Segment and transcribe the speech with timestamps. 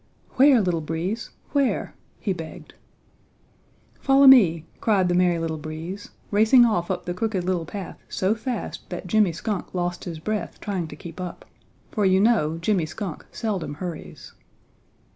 [0.31, 2.73] "Where, Little Breeze, where?" he begged.
[3.99, 8.33] "Follow me," cried the Merry Little Breeze, racing off up the Crooked Little Path so
[8.33, 11.45] fast that Jimmy Skunk lost his breath trying to keep up,
[11.91, 14.33] for you know Jimmy Skunk seldom hurries.